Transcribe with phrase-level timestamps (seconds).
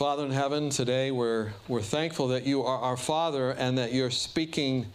[0.00, 4.10] Father in heaven, today we're, we're thankful that you are our Father and that you're
[4.10, 4.86] speaking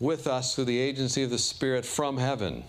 [0.00, 2.64] with us through the agency of the Spirit from heaven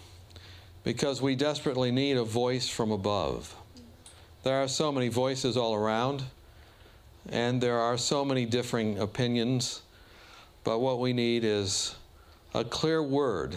[0.83, 3.55] because we desperately need a voice from above.
[4.43, 6.21] There are so many voices all around,
[7.27, 9.81] and there are so many differing opinions,
[10.63, 11.95] but what we need is
[12.53, 13.55] a clear word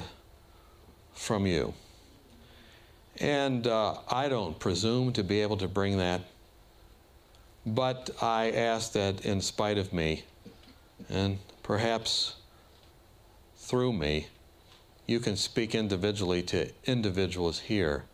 [1.13, 1.75] from you.
[3.21, 6.23] And uh, I don't presume to be able to bring that,
[7.67, 10.25] but I ask that in spite of me,
[11.09, 12.35] and perhaps
[13.57, 14.29] through me,
[15.07, 18.05] you can speak individually to individuals here.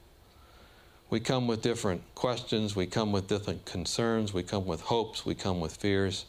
[1.08, 5.34] We come with different questions, we come with different concerns, we come with hopes, we
[5.34, 6.27] come with fears.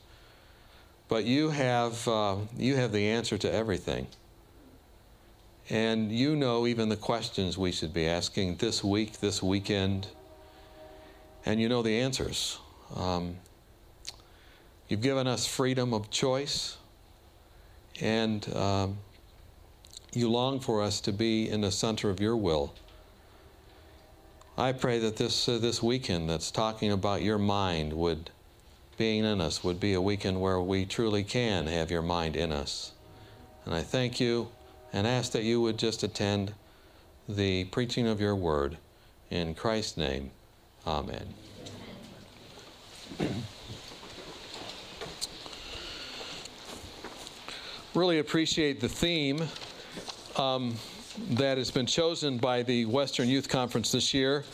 [1.08, 4.08] But you have, uh, you have the answer to everything.
[5.70, 10.08] And you know even the questions we should be asking this week, this weekend.
[11.46, 12.58] And you know the answers.
[12.96, 13.38] Um,
[14.88, 16.78] you've given us freedom of choice.
[18.00, 18.98] And um,
[20.14, 22.74] you long for us to be in the center of your will.
[24.58, 28.30] I pray that this, uh, this weekend that's talking about your mind would,
[28.98, 32.52] being in us, would be a weekend where we truly can have your mind in
[32.52, 32.92] us.
[33.66, 34.50] And I thank you
[34.92, 36.54] and ask that you would just attend
[37.30, 38.78] the preaching of your word.
[39.30, 40.32] In Christ's name,
[40.86, 41.34] amen.
[47.94, 49.42] Really appreciate the theme
[50.38, 50.76] um,
[51.32, 54.46] that has been chosen by the Western Youth Conference this year.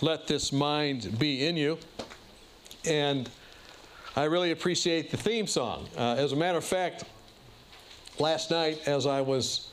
[0.00, 1.78] Let this mind be in you.
[2.84, 3.30] And
[4.16, 5.88] I really appreciate the theme song.
[5.96, 7.04] Uh, as a matter of fact,
[8.18, 9.70] last night, as I was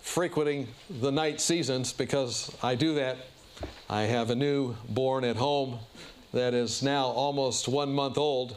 [0.00, 3.18] frequenting the night seasons, because I do that,
[3.88, 5.78] I have a new born at home
[6.32, 8.56] that is now almost one month old.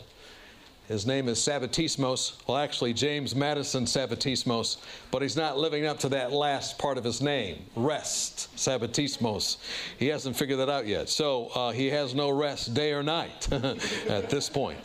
[0.87, 2.33] His name is Sabatismos.
[2.47, 4.77] Well, actually, James Madison Sabatismos,
[5.09, 9.57] but he's not living up to that last part of his name, rest, Sabatismos.
[9.97, 11.09] He hasn't figured that out yet.
[11.09, 14.77] So uh, he has no rest day or night at this point.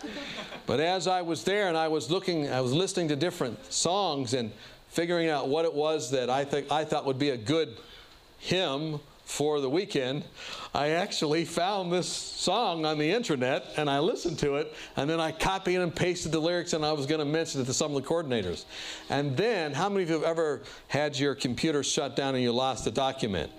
[0.64, 4.32] But as I was there and I was looking, I was listening to different songs
[4.32, 4.50] and
[4.88, 7.76] figuring out what it was that I, think, I thought would be a good
[8.38, 10.24] hymn for the weekend,
[10.74, 15.20] I actually found this song on the internet and I listened to it and then
[15.20, 17.94] I copied and pasted the lyrics and I was going to mention it to some
[17.94, 18.64] of the coordinators.
[19.08, 22.50] And then, how many of you have ever had your computer shut down and you
[22.50, 23.52] lost a document?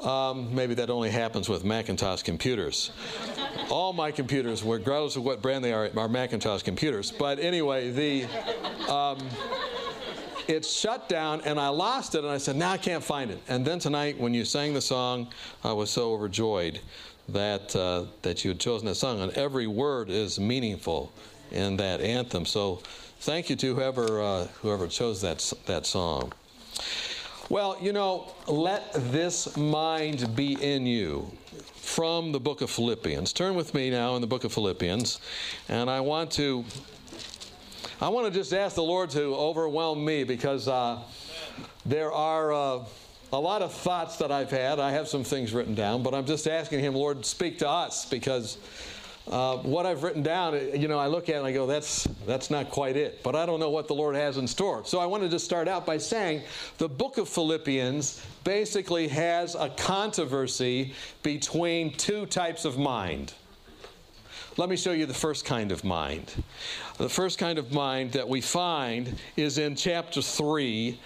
[0.00, 2.90] Um, maybe that only happens with Macintosh computers.
[3.70, 7.12] All my computers, regardless of what brand they are, are Macintosh computers.
[7.12, 8.24] But anyway, the.
[8.90, 9.18] Um,
[10.48, 13.40] it shut down and I lost it and I said, now I can't find it.
[13.48, 15.28] And then tonight when you sang the song,
[15.64, 16.80] I was so overjoyed
[17.28, 19.20] that, uh, that you had chosen that song.
[19.20, 21.12] And every word is meaningful
[21.50, 22.46] in that anthem.
[22.46, 22.82] So
[23.20, 26.32] thank you to whoever, uh, whoever chose that, that song.
[27.48, 31.30] Well, you know, let this mind be in you
[31.76, 33.32] from the book of Philippians.
[33.32, 35.20] Turn with me now in the book of Philippians,
[35.68, 36.64] and I want to
[37.98, 41.00] I want to just ask the Lord to overwhelm me because uh,
[41.86, 42.84] there are uh,
[43.32, 44.78] a lot of thoughts that I've had.
[44.78, 48.04] I have some things written down, but I'm just asking Him, Lord, speak to us
[48.04, 48.58] because
[49.28, 52.04] uh, what I've written down, you know, I look at it and I go, that's,
[52.26, 53.22] that's not quite it.
[53.22, 54.84] But I don't know what the Lord has in store.
[54.84, 56.42] So I wanted to start out by saying
[56.76, 60.92] the book of Philippians basically has a controversy
[61.22, 63.32] between two types of mind.
[64.58, 66.32] Let me show you the first kind of mind.
[66.98, 70.98] The first kind of mind that we find is in chapter 3,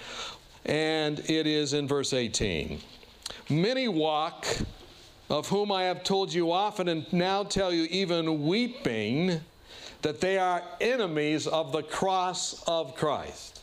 [0.65, 2.81] and it is in verse 18.
[3.49, 4.47] Many walk,
[5.29, 9.41] of whom I have told you often, and now tell you even weeping,
[10.03, 13.61] that they are enemies of the cross of Christ.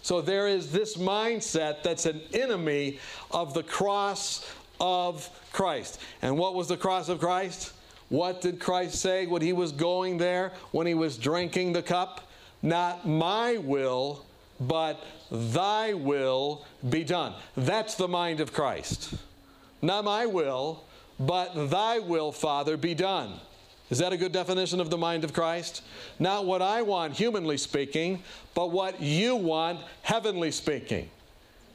[0.00, 3.00] So there is this mindset that's an enemy
[3.30, 4.50] of the cross
[4.80, 6.00] of Christ.
[6.22, 7.74] And what was the cross of Christ?
[8.08, 12.28] What did Christ say when he was going there, when he was drinking the cup?
[12.62, 14.24] Not my will,
[14.60, 17.34] but thy will be done.
[17.56, 19.14] That's the mind of Christ.
[19.82, 20.84] Not my will,
[21.18, 23.34] but thy will, Father, be done.
[23.90, 25.82] Is that a good definition of the mind of Christ?
[26.18, 28.22] Not what I want, humanly speaking,
[28.54, 31.10] but what you want, heavenly speaking.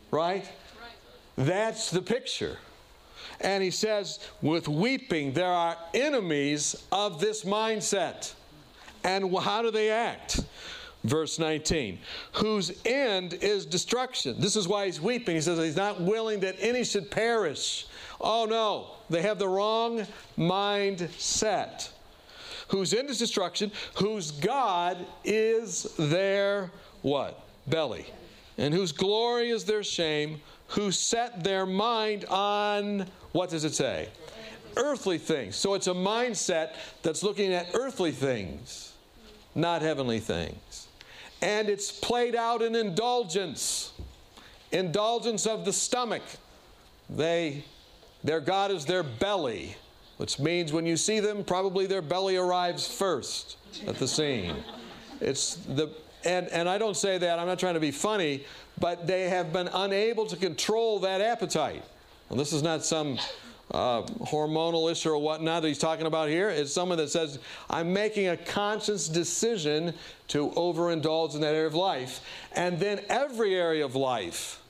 [0.10, 0.44] Right?
[0.44, 0.48] right.
[1.36, 2.58] That's the picture.
[3.42, 8.34] And he says, with weeping, there are enemies of this mindset.
[9.04, 10.42] And how do they act?
[11.06, 11.98] Verse 19,
[12.34, 14.36] whose end is destruction.
[14.38, 15.36] This is why he's weeping.
[15.36, 17.88] He says he's not willing that any should perish,
[18.22, 20.06] Oh no, they have the wrong
[20.38, 21.90] mindset.
[22.70, 26.72] Whose end is destruction, whose God is their
[27.02, 27.42] what?
[27.68, 28.06] Belly.
[28.58, 34.10] And whose glory is their shame, who set their mind on, what does it say?
[34.76, 35.56] Earthly things.
[35.56, 38.94] So it's a mindset that's looking at earthly things,
[39.56, 40.88] not heavenly things.
[41.42, 43.94] And it's played out in indulgence,
[44.72, 46.24] indulgence of the stomach.
[47.10, 47.64] They,
[48.24, 49.76] their God is their belly,
[50.18, 54.56] which means when you see them, probably their belly arrives first at the scene.
[55.22, 55.90] It's the
[56.26, 58.44] and, and I don't say that, I'm not trying to be funny,
[58.80, 61.84] but they have been unable to control that appetite.
[62.32, 63.18] This is not some
[63.72, 66.50] uh, hormonal issue or whatnot that he's talking about here.
[66.50, 67.40] It's someone that says,
[67.70, 69.94] I'm making a conscious decision
[70.30, 72.22] to overindulge in that area of life.
[72.56, 74.62] And then every area of life,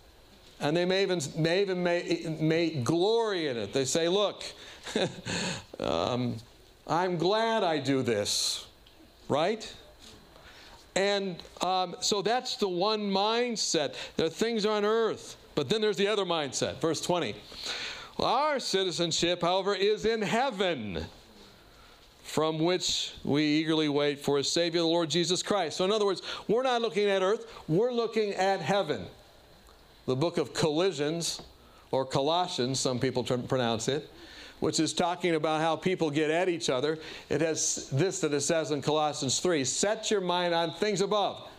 [0.60, 3.72] and they may even, may even may, may glory in it.
[3.72, 4.44] They say, Look,
[5.80, 6.36] um,
[6.88, 8.66] I'm glad I do this,
[9.30, 9.74] right?
[10.96, 13.96] And um, so that's the one mindset.
[14.18, 16.80] There are things on earth, but then there's the other mindset.
[16.80, 17.36] Verse 20.
[18.18, 21.04] Our citizenship, however, is in heaven,
[22.24, 25.76] from which we eagerly wait for a Savior, the Lord Jesus Christ.
[25.76, 29.06] So, in other words, we're not looking at earth, we're looking at heaven.
[30.06, 31.42] The book of Collisions,
[31.92, 34.10] or Colossians, some people pronounce it,
[34.62, 37.00] which is talking about how people get at each other.
[37.28, 41.50] It has this that it says in Colossians 3 Set your mind on things above,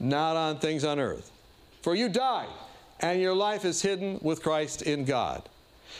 [0.00, 1.30] not on things on earth.
[1.82, 2.48] For you died,
[3.00, 5.48] and your life is hidden with Christ in God.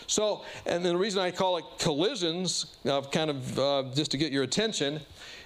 [0.06, 4.32] So, and the reason I call it collisions, uh, kind of uh, just to get
[4.32, 5.00] your attention,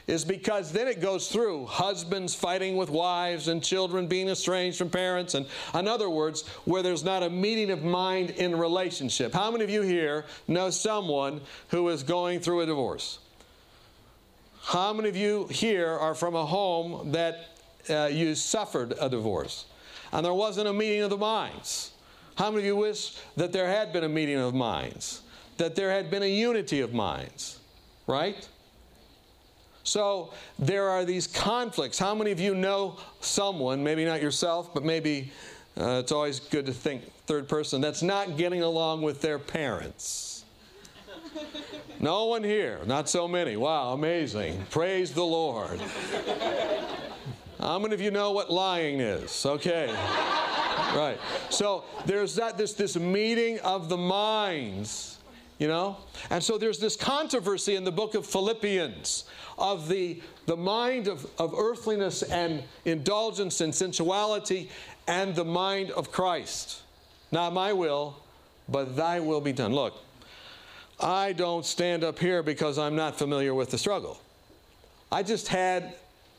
[0.06, 4.90] is because then it goes through husbands fighting with wives and children being estranged from
[4.90, 5.34] parents.
[5.34, 9.32] And in other words, where there's not a meeting of mind in relationship.
[9.32, 13.19] How many of you here know someone who is going through a divorce?
[14.62, 17.49] How many of you here are from a home that
[17.88, 19.66] uh, you suffered a divorce
[20.12, 21.93] and there wasn't a meeting of the minds?
[22.37, 25.23] How many of you wish that there had been a meeting of minds?
[25.59, 27.61] That there had been a unity of minds?
[28.06, 28.49] Right?
[29.85, 31.99] So there are these conflicts.
[31.99, 35.32] How many of you know someone, maybe not yourself, but maybe
[35.79, 40.44] uh, it's always good to think third person, that's not getting along with their parents?
[41.99, 43.56] No one here, not so many.
[43.56, 44.64] Wow, amazing.
[44.70, 45.81] Praise the Lord.
[47.62, 49.47] How many of you know what lying is?
[49.47, 49.87] Okay.
[50.97, 51.17] right.
[51.49, 55.20] So there's that this this meeting of the minds,
[55.61, 55.97] you know?
[56.31, 59.26] And so there's this controversy in the book of Philippians
[59.59, 64.69] of the, the mind of, of earthliness and indulgence and sensuality
[65.06, 66.82] and the mind of Christ.
[67.31, 68.17] Not my will,
[68.69, 69.73] but thy will be done.
[69.73, 69.94] Look,
[70.99, 74.20] I don't stand up here because I'm not familiar with the struggle.
[75.12, 75.94] I just had,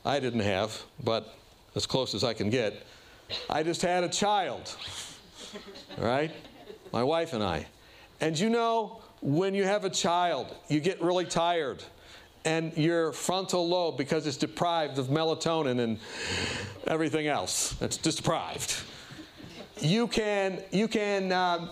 [0.05, 1.35] I didn't have, but
[1.75, 2.85] as close as I can get,
[3.49, 4.75] I just had a child,
[5.97, 6.31] right?
[6.91, 7.65] My wife and I.
[8.19, 11.83] And you know, when you have a child, you get really tired
[12.45, 15.97] and your frontal lobe, because it's deprived of melatonin and
[16.87, 18.75] everything else, it's just deprived.
[19.79, 21.69] You can, you can um,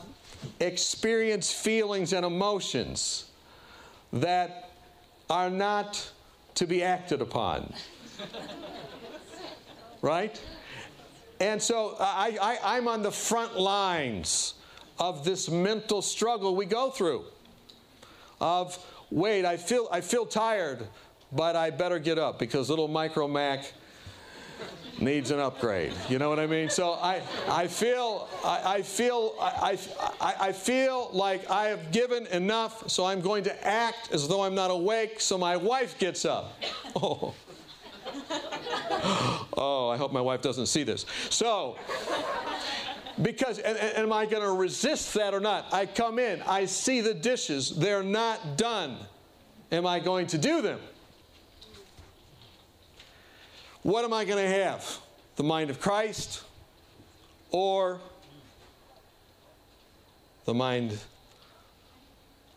[0.61, 3.25] experience feelings and emotions
[4.13, 4.71] that
[5.29, 6.09] are not
[6.55, 7.73] to be acted upon.
[10.01, 10.39] right?
[11.39, 14.53] And so uh, I, I, I'm on the front lines
[14.99, 17.25] of this mental struggle we go through
[18.39, 18.77] of
[19.09, 20.87] wait, I feel, I feel tired,
[21.31, 23.71] but I better get up because little Micro Mac
[24.99, 25.93] needs an upgrade.
[26.09, 26.69] You know what I mean?
[26.69, 29.77] So I, I feel, I, I feel, I,
[30.19, 34.43] I, I feel like I have given enough, so I'm going to act as though
[34.43, 35.19] I'm not awake.
[35.19, 36.53] So my wife gets up.
[36.93, 37.33] Oh.
[39.57, 41.05] oh, I hope my wife doesn't see this.
[41.29, 41.77] So,
[43.21, 45.73] because, and, and am I going to resist that or not?
[45.73, 48.97] I come in, I see the dishes, they're not done.
[49.71, 50.79] Am I going to do them?
[53.83, 54.99] What am I going to have?
[55.37, 56.43] The mind of Christ
[57.49, 57.99] or
[60.45, 60.97] the mind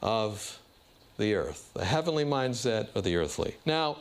[0.02, 0.58] of
[1.16, 1.70] the earth?
[1.74, 3.54] The heavenly mindset or the earthly?
[3.64, 3.96] Now,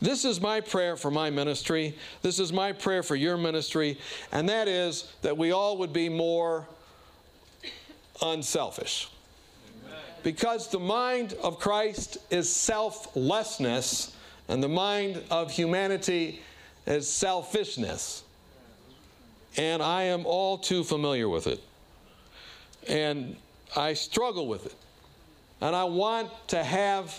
[0.00, 1.96] this is my prayer for my ministry.
[2.22, 3.98] This is my prayer for your ministry.
[4.30, 6.66] And that is that we all would be more
[8.22, 9.08] unselfish.
[10.22, 14.16] Because the mind of Christ is selflessness,
[14.48, 16.40] and the mind of humanity
[16.86, 18.22] is selfishness.
[19.56, 21.62] And I am all too familiar with it.
[22.88, 23.36] And
[23.76, 24.74] I struggle with it.
[25.60, 27.18] And I want to have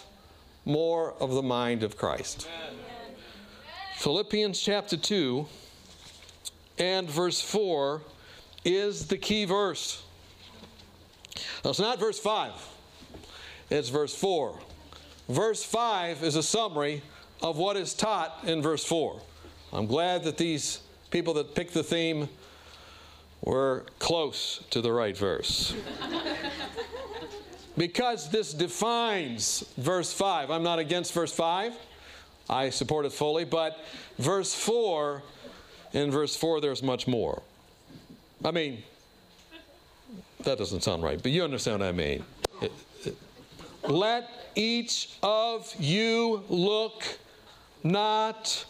[0.65, 2.47] more of the mind of Christ.
[2.47, 2.79] Amen.
[3.97, 5.47] Philippians chapter 2
[6.77, 8.01] and verse 4
[8.65, 10.03] is the key verse.
[11.63, 12.51] Now, it's not verse 5,
[13.69, 14.59] it's verse 4.
[15.29, 17.01] Verse 5 is a summary
[17.41, 19.19] of what is taught in verse 4.
[19.73, 22.29] I'm glad that these people that picked the theme
[23.41, 25.73] were close to the right verse.
[27.77, 30.51] because this defines verse 5.
[30.51, 31.73] I'm not against verse 5,
[32.49, 33.77] I support it fully, but
[34.17, 35.23] verse 4,
[35.93, 37.41] in verse 4, there's much more.
[38.43, 38.83] I mean,
[40.43, 42.23] that doesn't sound right, but you understand what I mean.
[43.83, 47.03] Let each of you look
[47.83, 48.65] not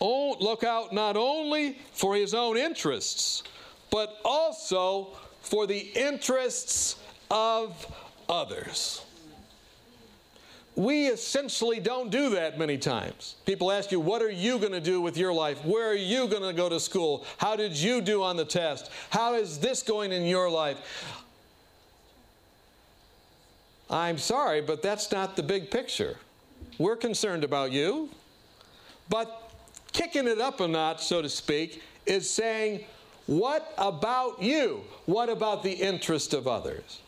[0.00, 3.42] look out not only for his own interests,
[3.90, 5.08] but also
[5.40, 6.96] for the interests
[7.30, 7.86] of
[8.28, 9.02] others.
[10.78, 13.34] We essentially don't do that many times.
[13.46, 15.64] People ask you, What are you going to do with your life?
[15.64, 17.26] Where are you going to go to school?
[17.38, 18.90] How did you do on the test?
[19.10, 20.78] How is this going in your life?
[23.90, 26.16] I'm sorry, but that's not the big picture.
[26.78, 28.10] We're concerned about you.
[29.08, 29.50] But
[29.92, 32.84] kicking it up a notch, so to speak, is saying,
[33.26, 34.84] What about you?
[35.06, 37.00] What about the interest of others?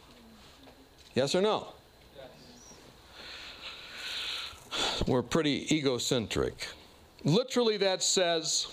[1.21, 1.67] Yes or no?
[5.07, 6.67] We're pretty egocentric.
[7.25, 8.69] Literally, that says,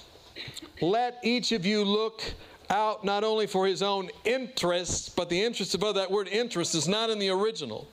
[0.79, 2.23] Let each of you look
[2.69, 6.03] out not only for his own interests, but the interests of others.
[6.03, 7.85] That word interest is not in the original.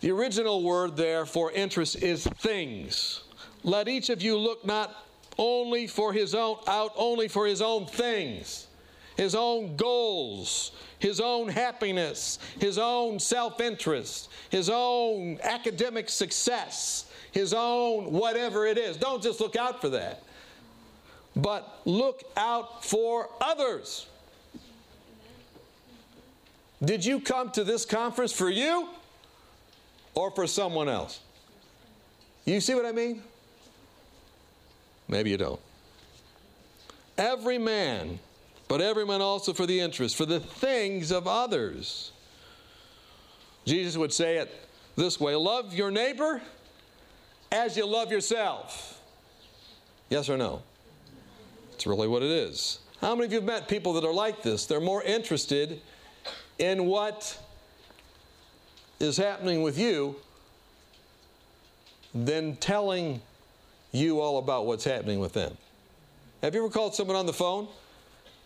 [0.00, 3.22] The original word there for interest is things.
[3.62, 5.06] Let each of you look not
[5.38, 8.65] only for his own out only for his own things,
[9.16, 18.12] his own goals, his own happiness, his own self-interest, his own academic success, his own
[18.12, 18.96] whatever it is.
[18.96, 20.22] Don't just look out for that.
[21.34, 24.06] But look out for others.
[26.84, 28.88] Did you come to this conference for you
[30.14, 31.20] or for someone else?
[32.44, 33.22] You see what I mean?
[35.08, 35.60] Maybe you don't.
[37.18, 38.18] Every man,
[38.68, 42.12] but every man also for the interest, for the things of others.
[43.64, 44.54] Jesus would say it
[44.96, 46.40] this way love your neighbor
[47.52, 49.00] as you love yourself.
[50.08, 50.62] Yes or no?
[51.72, 52.78] It's really what it is.
[53.00, 54.66] How many of you have met people that are like this?
[54.66, 55.80] They're more interested
[56.58, 57.38] in what
[58.98, 60.16] is happening with you
[62.14, 63.20] than telling
[63.92, 65.56] you all about what's happening with them.
[66.42, 67.68] Have you ever called someone on the phone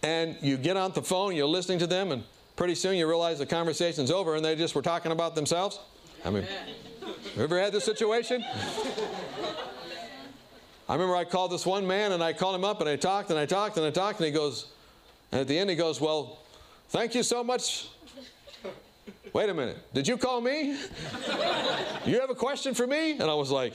[0.02, 2.24] and you get on the phone, you're listening to them, and
[2.56, 5.80] pretty soon you realize the conversation's over and they just were talking about themselves?
[6.24, 6.44] I mean,
[7.36, 8.44] you ever had this situation?
[10.88, 13.30] I remember I called this one man and I called him up and I talked
[13.30, 14.66] and I talked and I talked and he goes,
[15.32, 16.40] and at the end he goes, Well,
[16.88, 17.88] thank you so much.
[19.32, 20.76] Wait a minute, did you call me?
[22.04, 23.12] you have a question for me?
[23.12, 23.74] And I was like,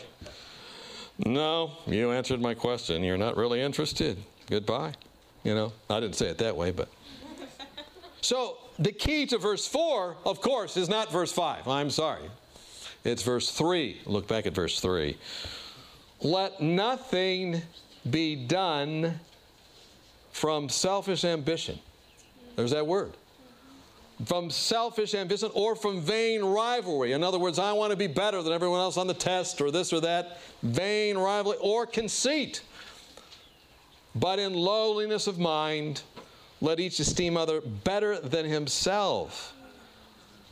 [1.23, 3.03] no, you answered my question.
[3.03, 4.17] You're not really interested.
[4.49, 4.93] Goodbye.
[5.45, 6.89] You know, I didn't say it that way, but.
[8.21, 11.67] So the key to verse 4, of course, is not verse 5.
[11.67, 12.23] I'm sorry.
[13.03, 14.01] It's verse 3.
[14.07, 15.15] Look back at verse 3.
[16.21, 17.61] Let nothing
[18.09, 19.19] be done
[20.31, 21.77] from selfish ambition.
[22.55, 23.13] There's that word
[24.23, 27.11] from selfish ambition or from vain rivalry.
[27.11, 29.71] In other words, I want to be better than everyone else on the test or
[29.71, 32.61] this or that, vain rivalry or conceit.
[34.15, 36.01] But in lowliness of mind,
[36.61, 39.53] let each esteem other better than himself.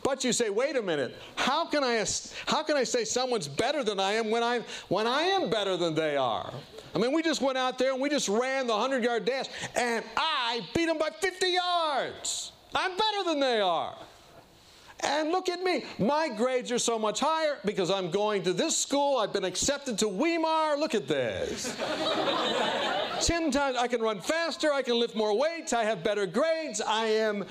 [0.04, 2.06] But you say, wait a minute, how can I,
[2.46, 5.78] how can I say someone's better than I am when, i when I am better
[5.78, 6.54] than they are?
[6.94, 9.46] I mean, we just went out there and we just ran the 100 yard dash
[9.76, 12.52] and I beat them by 50 yards.
[12.76, 13.96] I'm better than they are.
[15.04, 15.84] And look at me.
[16.00, 19.18] My grades are so much higher because I'm going to this school.
[19.18, 20.78] I've been accepted to Weimar.
[20.78, 21.76] Look at this.
[23.22, 24.72] Ten times I can run faster.
[24.72, 25.74] I can lift more weights.
[25.74, 26.80] I have better grades.
[26.80, 27.46] I am.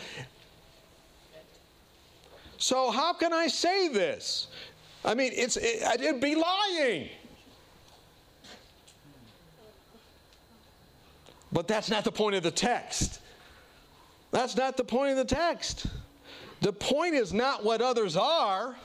[2.56, 4.48] So, how can I say this?
[5.04, 7.08] I mean, it's, it, it'd be lying.
[11.52, 13.20] But that's not the point of the text.
[14.30, 15.86] That's not the point of the text.
[16.62, 18.76] The point is not what others are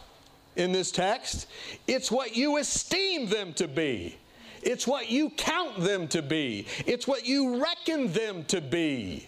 [0.56, 1.48] in this text,
[1.88, 4.18] it's what you esteem them to be.
[4.64, 6.66] It's what you count them to be.
[6.88, 9.28] It's what you reckon them to be.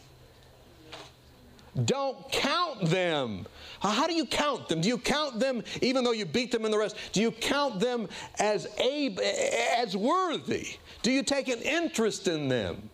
[1.85, 3.45] Don't count them.
[3.79, 4.81] How do you count them?
[4.81, 6.95] Do you count them even though you beat them in the rest?
[7.13, 10.77] Do you count them as, ab- as worthy?
[11.03, 12.89] Do you take an interest in them?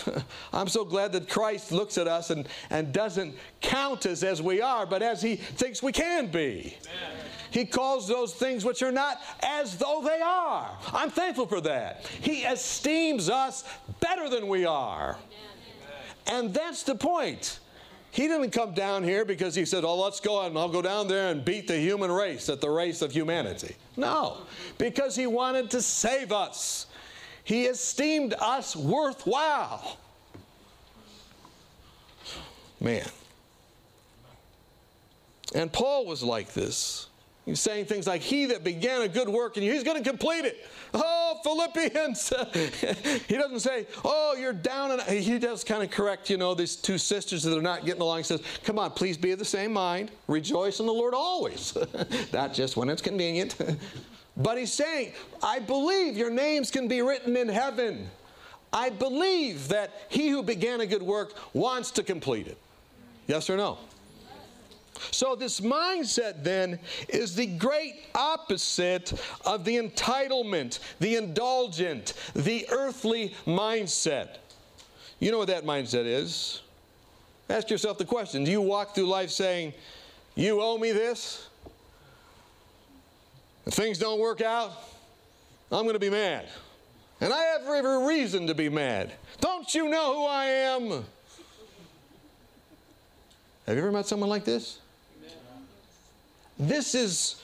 [0.52, 4.60] I'm so glad that Christ looks at us and, and doesn't count us as we
[4.60, 6.76] are, but as He thinks we can be.
[6.88, 7.18] Amen.
[7.50, 10.70] He calls those things which are not as though they are.
[10.92, 12.06] I'm thankful for that.
[12.22, 13.64] He esteems us
[14.00, 15.16] better than we are.
[15.16, 16.38] Amen.
[16.44, 17.60] And that's the point.
[18.10, 21.08] He didn't come down here because he said, Oh, let's go and I'll go down
[21.08, 23.74] there and beat the human race at the race of humanity.
[23.96, 24.38] No,
[24.76, 26.86] because he wanted to save us.
[27.44, 29.98] He esteemed us worthwhile.
[32.80, 33.06] Man.
[35.54, 37.06] And Paul was like this.
[37.44, 40.08] He's saying things like, He that began a good work in you, he's going to
[40.08, 40.64] complete it.
[40.94, 42.28] Oh, Philippians.
[43.26, 44.92] he doesn't say, Oh, you're down.
[44.92, 48.02] And he does kind of correct, you know, these two sisters that are not getting
[48.02, 48.18] along.
[48.18, 50.12] He says, Come on, please be of the same mind.
[50.28, 51.76] Rejoice in the Lord always,
[52.32, 53.56] not just when it's convenient.
[54.36, 55.12] but he's saying,
[55.42, 58.08] I believe your names can be written in heaven.
[58.72, 62.56] I believe that he who began a good work wants to complete it.
[63.26, 63.78] Yes or no?
[65.10, 69.12] So, this mindset then is the great opposite
[69.44, 74.36] of the entitlement, the indulgent, the earthly mindset.
[75.18, 76.60] You know what that mindset is?
[77.48, 79.72] Ask yourself the question Do you walk through life saying,
[80.34, 81.48] You owe me this?
[83.66, 84.72] If things don't work out,
[85.70, 86.48] I'm going to be mad.
[87.20, 89.12] And I have every reason to be mad.
[89.40, 91.04] Don't you know who I am?
[93.66, 94.80] Have you ever met someone like this?
[96.58, 97.42] This is,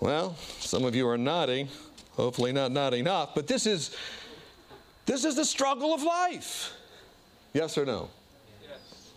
[0.00, 1.68] well, some of you are nodding,
[2.12, 3.96] hopefully not nodding off, but this is
[5.06, 6.72] this is the struggle of life.
[7.52, 8.08] Yes or no?
[8.62, 9.10] Yes.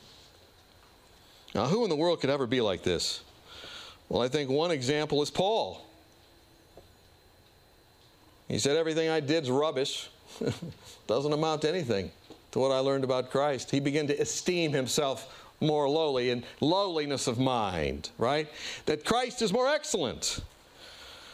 [1.54, 3.22] Now, who in the world could ever be like this?
[4.10, 5.86] Well, I think one example is Paul.
[8.48, 10.10] He said, Everything I did's rubbish.
[11.08, 12.12] Doesn't amount to anything
[12.52, 13.72] to what I learned about Christ.
[13.72, 18.48] He began to esteem himself more lowly and lowliness of mind, right?
[18.86, 20.42] That Christ is more excellent.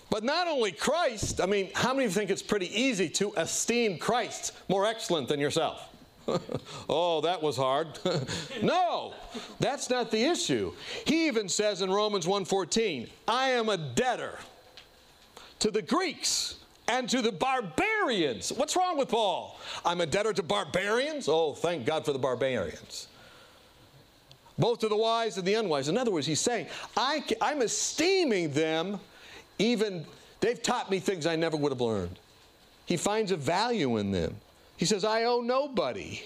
[0.09, 4.53] But not only Christ, I mean, how many think it's pretty easy to esteem Christ
[4.67, 5.87] more excellent than yourself?
[6.89, 7.97] oh, that was hard.
[8.61, 9.13] no,
[9.59, 10.73] that's not the issue.
[11.05, 14.37] He even says in Romans 1:14, I am a debtor
[15.59, 16.55] to the Greeks
[16.91, 18.51] and to the barbarians.
[18.51, 19.59] What's wrong with Paul?
[19.83, 21.27] I'm a debtor to barbarians?
[21.27, 23.07] Oh, thank God for the barbarians
[24.61, 25.89] both to the wise and the unwise.
[25.89, 28.99] In other words, he's saying, I, I'm esteeming them,
[29.57, 30.05] even
[30.39, 32.19] they've taught me things I never would have learned.
[32.85, 34.35] He finds a value in them.
[34.77, 36.21] He says, I owe nobody.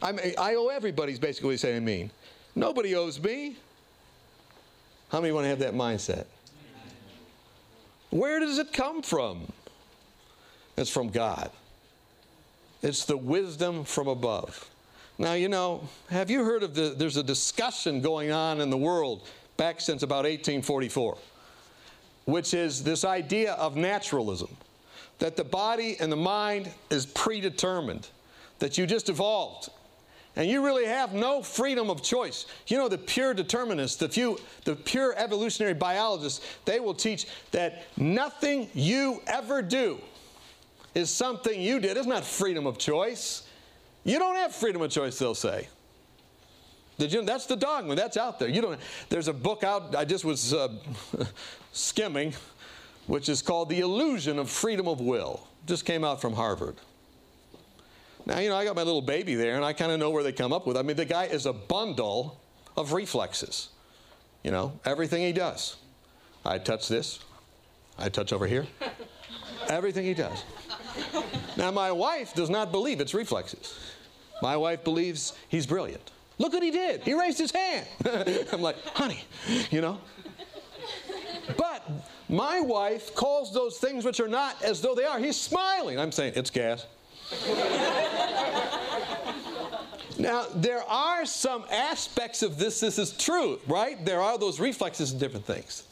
[0.00, 2.10] I'm, I owe everybody, is basically saying, I mean.
[2.54, 3.56] Nobody owes me.
[5.10, 6.26] How many want to have that mindset?
[8.10, 9.52] Where does it come from?
[10.80, 11.50] It's from God.
[12.82, 14.70] It's the wisdom from above.
[15.18, 18.78] Now, you know, have you heard of the, there's a discussion going on in the
[18.78, 21.18] world back since about 1844,
[22.24, 24.56] which is this idea of naturalism,
[25.18, 28.08] that the body and the mind is predetermined,
[28.58, 29.68] that you just evolved.
[30.34, 32.46] And you really have no freedom of choice.
[32.68, 37.82] You know, the pure determinists, the, few, the pure evolutionary biologists, they will teach that
[37.98, 40.00] nothing you ever do
[40.94, 41.96] is something you did.
[41.96, 43.46] It's not freedom of choice.
[44.04, 45.68] You don't have freedom of choice, they'll say.
[46.98, 47.22] Did you?
[47.22, 47.94] That's the dogma.
[47.94, 48.48] That's out there.
[48.48, 48.80] You don't.
[49.08, 49.96] There's a book out.
[49.96, 50.68] I just was uh,
[51.72, 52.34] skimming,
[53.06, 56.76] which is called "The Illusion of Freedom of Will." Just came out from Harvard.
[58.26, 60.22] Now you know I got my little baby there, and I kind of know where
[60.22, 60.76] they come up with.
[60.76, 62.38] I mean, the guy is a bundle
[62.76, 63.70] of reflexes.
[64.42, 65.76] You know everything he does.
[66.44, 67.20] I touch this.
[67.98, 68.66] I touch over here.
[69.68, 70.44] everything he does.
[71.56, 73.78] Now my wife does not believe it's reflexes.
[74.42, 76.10] My wife believes he's brilliant.
[76.38, 77.02] Look what he did.
[77.02, 77.86] He raised his hand.
[78.52, 79.24] I'm like, honey,
[79.70, 79.98] you know?
[81.56, 81.86] But
[82.28, 85.18] my wife calls those things which are not as though they are.
[85.18, 85.98] He's smiling.
[85.98, 86.86] I'm saying, it's gas.
[90.18, 94.02] now, there are some aspects of this, this is true, right?
[94.04, 95.84] There are those reflexes and different things.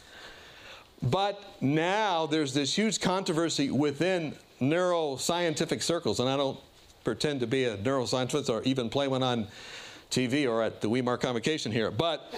[1.03, 6.59] But now there's this huge controversy within neuroscientific circles, and I don't
[7.05, 9.47] pretend to be a neuroscientist or even play one on
[10.11, 12.35] TV or at the Weimar Convocation here, but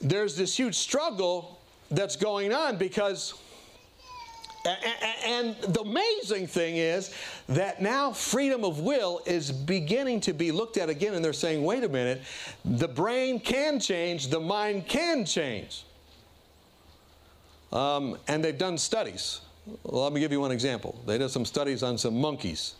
[0.00, 1.58] there's this huge struggle
[1.90, 3.34] that's going on because
[5.24, 7.14] And the amazing thing is
[7.48, 11.64] that now freedom of will is beginning to be looked at again, and they're saying,
[11.64, 12.22] wait a minute,
[12.64, 15.84] the brain can change, the mind can change.
[17.72, 19.40] Um, and they've done studies.
[19.84, 21.00] Let me give you one example.
[21.06, 22.74] They did some studies on some monkeys.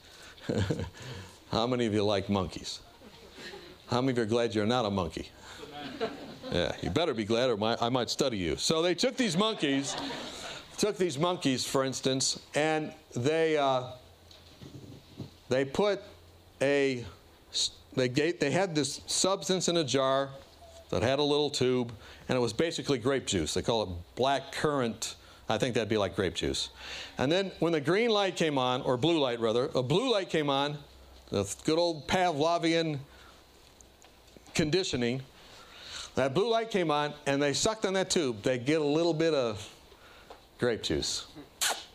[1.50, 2.80] How many of you like monkeys?
[3.88, 5.30] How many of you are glad you're not a monkey?
[6.52, 8.56] Yeah, you better be glad, or I might study you.
[8.56, 9.96] So they took these monkeys
[10.78, 13.90] took these monkeys, for instance, and they uh,
[15.48, 16.00] they put
[16.62, 17.04] a
[17.94, 20.30] they gave, they had this substance in a jar
[20.90, 21.92] that had a little tube,
[22.28, 23.54] and it was basically grape juice.
[23.54, 25.16] They call it black currant.
[25.48, 26.70] I think that'd be like grape juice.
[27.16, 30.28] And then when the green light came on, or blue light rather, a blue light
[30.28, 30.78] came on,
[31.30, 32.98] the good old Pavlovian
[34.54, 35.22] conditioning.
[36.14, 38.42] That blue light came on, and they sucked on that tube.
[38.42, 39.72] They get a little bit of
[40.58, 41.26] grape juice.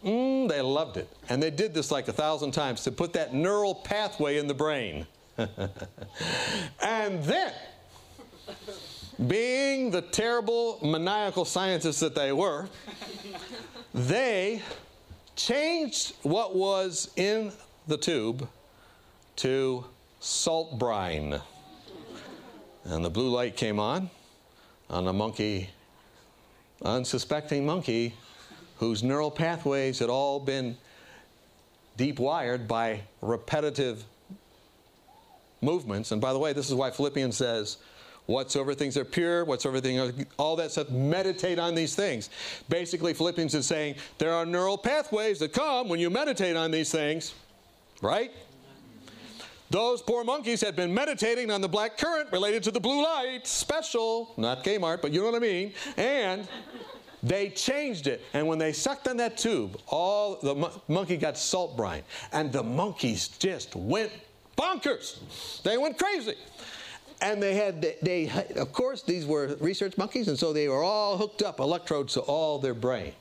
[0.04, 1.10] Mm, they loved it.
[1.30, 4.54] And they did this like a thousand times to put that neural pathway in the
[4.54, 5.08] brain.
[5.38, 7.54] and then,
[9.28, 12.68] being the terrible maniacal scientists that they were,
[13.94, 14.62] they
[15.36, 17.52] changed what was in
[17.88, 18.48] the tube
[19.38, 19.86] to
[20.20, 21.40] salt brine.
[22.86, 24.10] And the blue light came on,
[24.90, 25.70] on a monkey,
[26.84, 28.14] unsuspecting monkey,
[28.78, 30.78] whose neural pathways had all been
[31.96, 34.04] deep wired by repetitive
[35.62, 36.12] movements.
[36.12, 37.78] And by the way, this is why Philippians says,
[38.26, 42.30] whatsoever things are pure, whatsoever things all that stuff, meditate on these things.
[42.70, 46.92] Basically, Philippians is saying there are neural pathways that come when you meditate on these
[46.92, 47.34] things,
[48.02, 48.32] right?
[49.70, 53.48] Those poor monkeys had been meditating on the black currant related to the blue light,
[53.48, 55.74] special, not Kmart, but you know what I mean.
[55.98, 56.48] And
[57.24, 58.22] they changed it.
[58.34, 62.04] And when they sucked on that tube, all the mo monkey got salt brine.
[62.34, 64.12] And the monkeys just went
[64.58, 65.64] bonkers.
[65.64, 66.36] They went crazy.
[67.22, 71.18] And they had, they, of course, these were research monkeys, and so they were all
[71.18, 73.14] hooked up, electrodes to all their brain.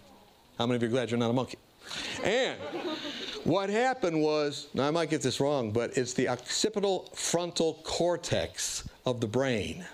[0.59, 1.59] How many of you are glad you're not a monkey?
[2.23, 2.59] And
[3.45, 8.89] what happened was, now I might get this wrong, but it's the occipital frontal cortex
[9.05, 9.85] of the brain.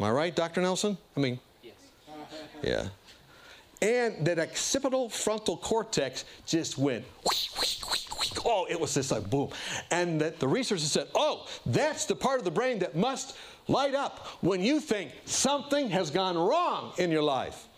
[0.00, 0.60] Am I right, Dr.
[0.60, 0.96] Nelson?
[1.16, 1.74] I mean, yes.
[2.62, 2.88] Yeah
[3.80, 7.04] and that occipital frontal cortex just went
[8.44, 9.50] oh it was just like boom
[9.90, 13.36] and that the researchers said oh that's the part of the brain that must
[13.68, 17.68] light up when you think something has gone wrong in your life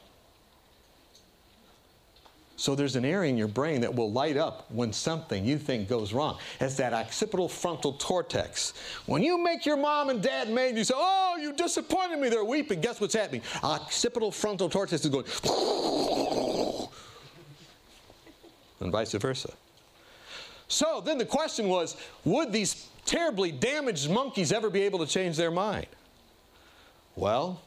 [2.60, 5.88] so there's an area in your brain that will light up when something you think
[5.88, 6.36] goes wrong.
[6.60, 8.74] It's that occipital frontal cortex.
[9.06, 12.28] When you make your mom and dad mad, you say, Oh, you disappointed me.
[12.28, 12.82] They're weeping.
[12.82, 13.40] Guess what's happening?
[13.62, 15.24] Occipital frontal cortex is going,
[18.80, 19.54] and vice versa.
[20.70, 25.36] So then the question was would these terribly damaged monkeys ever be able to change
[25.36, 25.88] their mind?
[27.16, 27.60] Well,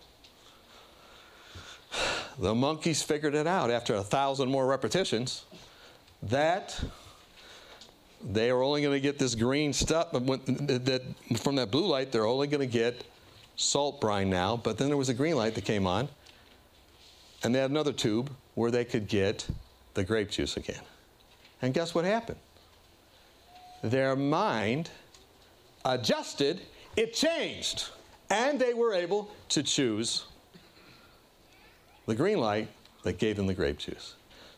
[2.39, 5.43] the monkeys figured it out after a thousand more repetitions
[6.23, 6.81] that
[8.23, 12.47] they are only going to get this green stuff from that blue light they're only
[12.47, 13.03] going to get
[13.57, 16.07] salt brine now but then there was a green light that came on
[17.43, 19.45] and they had another tube where they could get
[19.93, 20.81] the grape juice again
[21.61, 22.39] and guess what happened
[23.83, 24.89] their mind
[25.85, 26.61] adjusted
[26.95, 27.89] it changed
[28.29, 30.25] and they were able to choose
[32.07, 32.67] the green light
[33.03, 34.15] that gave them the grape juice.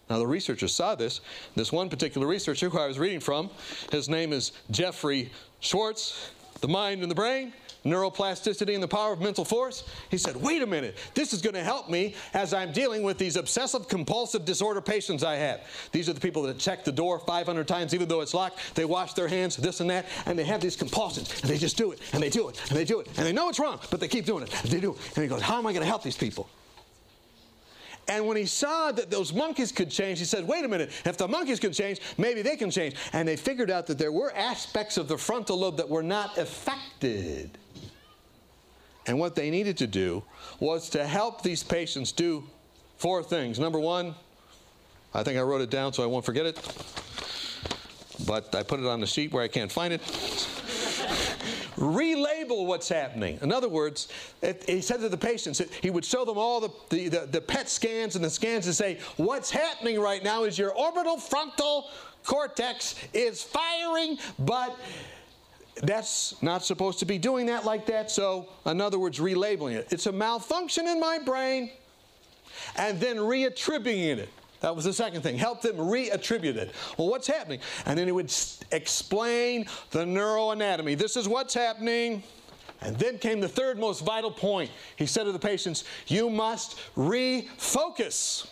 [0.10, 1.22] Now, the researchers saw this.
[1.56, 3.50] This one particular researcher who I was reading from,
[3.92, 6.30] his name is Jeffrey Schwartz,
[6.62, 7.54] The Mind and the Brain,
[7.86, 9.84] Neuroplasticity and the Power of Mental Force.
[10.10, 13.18] He said, wait a minute, this is going to help me as I'm dealing with
[13.18, 15.62] these obsessive compulsive disorder patients I have.
[15.92, 18.76] These are the people that check the door 500 times even though it's locked.
[18.76, 21.78] They wash their hands, this and that, and they have these compulsions, and they just
[21.78, 23.80] do it, and they do it, and they do it, and they know it's wrong,
[23.92, 25.00] but they keep doing it, and they do it.
[25.16, 26.50] And he goes, how am I going to help these people?
[28.08, 31.18] And when he saw that those monkeys could change, he said, wait a minute, if
[31.18, 32.96] the monkeys can change, maybe they can change.
[33.14, 36.38] And they figured out that there were aspects of the frontal lobe that were not
[36.38, 37.58] affected.
[39.08, 40.24] And what they needed to do
[40.60, 42.44] was to help these patients do
[42.98, 43.60] four things.
[43.60, 44.16] Number one,
[45.14, 46.56] I think I wrote it down so I won't forget it,
[48.26, 50.02] but I put it on the sheet where I can't find it
[51.76, 53.38] relabel what's happening.
[53.42, 54.08] In other words,
[54.42, 57.42] it, he said to the patients, he would show them all the, the, the, the
[57.42, 61.90] PET scans and the scans and say, what's happening right now is your orbital frontal
[62.24, 64.78] cortex is firing, but
[65.84, 68.10] that's not supposed to be doing that like that.
[68.10, 69.88] So, in other words, relabeling it.
[69.92, 71.72] It's a malfunction in my brain
[72.78, 74.30] and then reattributing it
[74.62, 75.38] That was the second thing.
[75.38, 76.74] Help them reattribute it.
[76.98, 77.60] Well, what's happening?
[77.86, 78.34] And then he would
[78.72, 80.98] explain the neuroanatomy.
[80.98, 82.24] This is what's happening.
[82.82, 84.70] And then came the third most vital point.
[84.96, 88.48] He said to the patients, You must refocus.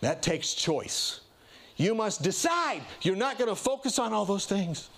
[0.00, 1.20] That takes choice.
[1.76, 4.88] You must decide you're not going to focus on all those things.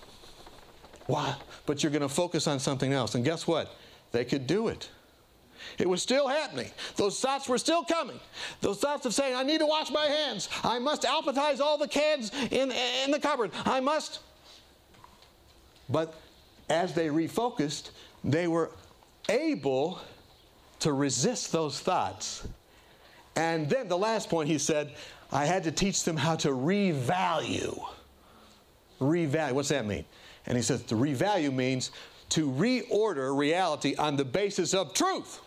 [1.65, 3.15] But you're going to focus on something else.
[3.15, 3.75] And guess what?
[4.11, 4.89] They could do it.
[5.77, 6.71] It was still happening.
[6.95, 8.19] Those thoughts were still coming.
[8.61, 10.49] Those thoughts of saying, I need to wash my hands.
[10.63, 13.51] I must alphabetize all the cans in, in the cupboard.
[13.65, 14.19] I must.
[15.89, 16.13] But
[16.69, 17.91] as they refocused,
[18.23, 18.71] they were
[19.27, 19.99] able
[20.79, 22.47] to resist those thoughts.
[23.35, 24.93] And then the last point he said,
[25.31, 27.83] I had to teach them how to revalue.
[28.99, 29.51] Revalue.
[29.51, 30.05] What's that mean?
[30.49, 31.91] And he says to revalue means
[32.29, 35.39] to reorder reality on the basis of truth.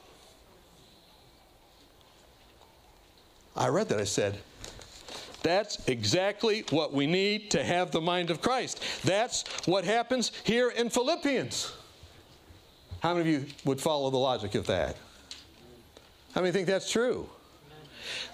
[3.55, 4.01] I read that.
[4.01, 4.39] I said,
[5.43, 8.83] that's exactly what we need to have the mind of Christ.
[9.05, 11.73] That's what happens here in Philippians.
[13.01, 14.97] How many of you would follow the logic of that?
[16.35, 17.29] How many think that's true?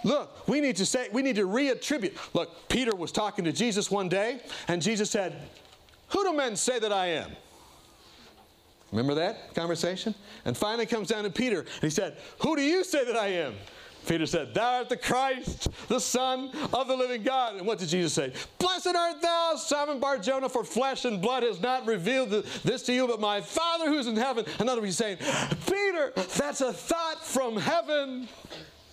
[0.04, 2.16] Look, we need to say, we need to reattribute.
[2.34, 5.48] Look, Peter was talking to Jesus one day, and Jesus said,
[6.10, 7.30] Who do men say that I am?
[8.90, 10.14] Remember that conversation?
[10.44, 13.28] And finally comes down to Peter, and he said, Who do you say that I
[13.28, 13.54] am?
[14.06, 17.56] Peter said, Thou art the Christ, the Son of the living God.
[17.56, 18.32] And what did Jesus say?
[18.58, 23.06] Blessed art thou, Simon Barjona, for flesh and blood has not revealed this to you,
[23.06, 24.46] but my Father who's in heaven.
[24.58, 25.18] Another he's saying,
[25.66, 28.28] Peter, that's a thought from heaven.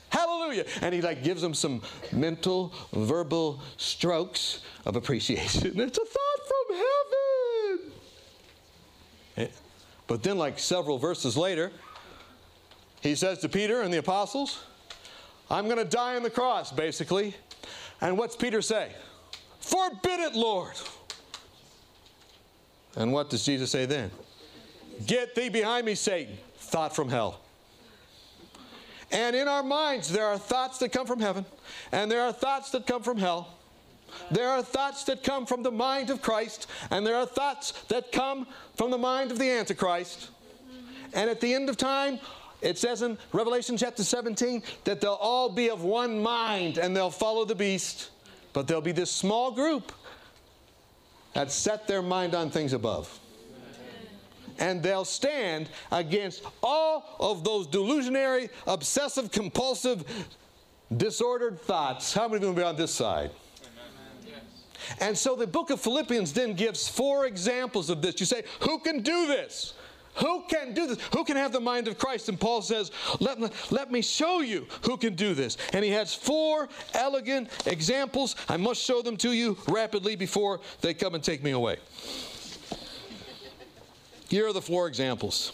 [0.10, 0.66] Hallelujah.
[0.82, 5.80] And he like gives him some mental, verbal strokes of appreciation.
[5.80, 7.92] It's a thought from heaven.
[9.38, 9.48] Eh,
[10.08, 11.72] but then, like several verses later,
[13.02, 14.64] he says to Peter and the apostles,
[15.50, 17.36] I'm going to die on the cross, basically.
[18.02, 18.92] And what's Peter say?
[19.60, 20.74] Forbid it, Lord.
[22.96, 24.10] And what does Jesus say then?
[25.06, 26.38] Get thee behind me, Satan.
[26.58, 27.40] Thought from hell.
[29.12, 31.46] And in our minds, there are thoughts that come from heaven,
[31.92, 33.55] and there are thoughts that come from hell.
[34.32, 38.12] There are thoughts that come from the mind of Christ, and there are thoughts that
[38.12, 40.30] come from the mind of the Antichrist.
[41.14, 42.20] And at the end of time,
[42.62, 47.12] it says in Revelation chapter 17 that they'll all be of one mind and they'll
[47.12, 48.10] follow the beast.
[48.54, 49.92] But there'll be this small group
[51.34, 53.20] that set their mind on things above.
[54.58, 60.06] And they'll stand against all of those delusionary, obsessive, compulsive,
[60.96, 62.14] disordered thoughts.
[62.14, 63.32] How many of them will be on this side?
[65.00, 68.20] And so the book of Philippians then gives four examples of this.
[68.20, 69.74] You say, who can do this?
[70.16, 70.98] Who can do this?
[71.14, 72.30] Who can have the mind of Christ?
[72.30, 75.58] And Paul says, let me, let me show you who can do this.
[75.74, 78.36] And he has four elegant examples.
[78.48, 81.78] I must show them to you rapidly before they come and take me away.
[84.30, 85.52] Here are the four examples.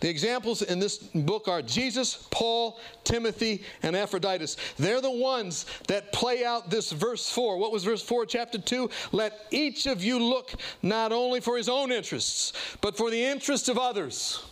[0.00, 4.56] The examples in this book are Jesus, Paul, Timothy, and Epaphroditus.
[4.78, 7.56] They're the ones that play out this verse 4.
[7.58, 8.90] What was verse 4, chapter 2?
[9.12, 13.68] Let each of you look not only for his own interests, but for the interests
[13.68, 14.42] of others.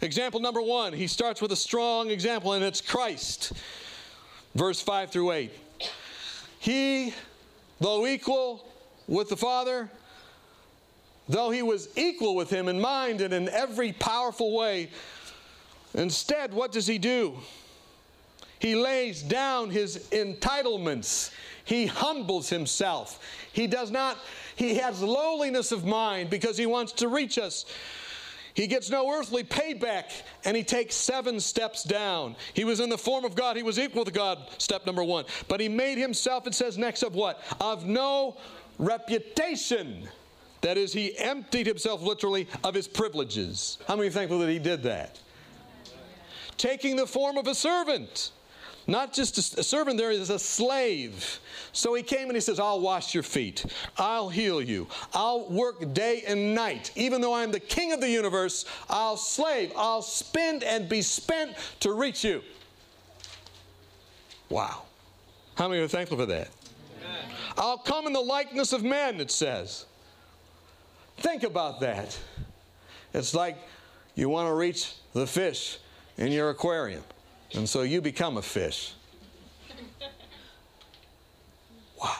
[0.00, 3.52] Example number one, he starts with a strong example, and it's Christ.
[4.54, 5.52] Verse 5 through 8.
[6.60, 7.14] He,
[7.80, 8.66] though equal
[9.06, 9.90] with the Father,
[11.28, 14.90] though he was equal with him in mind and in every powerful way.
[15.94, 17.36] Instead, what does he do?
[18.58, 21.30] He lays down his entitlements.
[21.64, 23.20] He humbles himself.
[23.52, 24.16] He does not,
[24.56, 27.66] he has lowliness of mind because he wants to reach us.
[28.54, 30.10] He gets no earthly payback
[30.44, 32.34] and he takes seven steps down.
[32.54, 33.56] He was in the form of God.
[33.56, 35.26] He was equal to God, step number one.
[35.46, 37.40] But he made himself, it says next, of what?
[37.60, 38.36] Of no
[38.78, 40.08] reputation.
[40.60, 43.78] That is, he emptied himself literally of his privileges.
[43.86, 45.20] How many are thankful that he did that?
[46.56, 48.32] Taking the form of a servant.
[48.88, 51.40] Not just a, servant, there is a slave.
[51.72, 53.66] So he came and he says, I'll wash your feet.
[53.98, 54.88] I'll heal you.
[55.12, 56.90] I'll work day and night.
[56.96, 59.72] Even though I'm the king of the universe, I'll slave.
[59.76, 62.42] I'll spend and be spent to reach you.
[64.48, 64.84] Wow.
[65.56, 66.48] How many are thankful for that?
[67.04, 67.36] Amen.
[67.58, 69.84] I'll come in the likeness of men, it says.
[71.18, 72.18] Think about that.
[73.12, 73.56] It's like
[74.14, 75.78] you want to reach the fish
[76.16, 77.02] in your aquarium,
[77.54, 78.94] and so you become a fish.
[82.00, 82.14] Wow.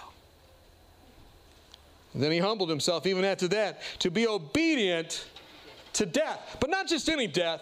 [2.14, 5.24] And then he humbled himself even after that to be obedient
[5.92, 7.60] to death, but not just any death,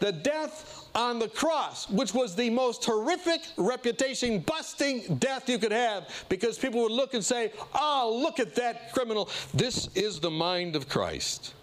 [0.00, 5.72] the death on the cross, which was the most horrific, reputation busting death you could
[5.72, 9.28] have because people would look and say, Oh, look at that criminal.
[9.54, 11.54] This is the mind of Christ.